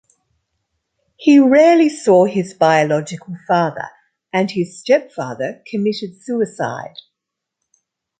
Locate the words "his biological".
2.25-3.35